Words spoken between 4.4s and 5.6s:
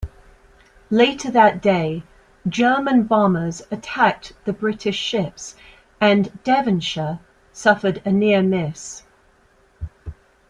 the British ships